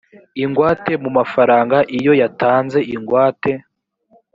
ingwate 0.43 0.93
mu 1.03 1.09
mafaranga 1.17 1.77
iyo 1.97 2.13
yatanze 2.21 2.79
ingwate 2.95 3.51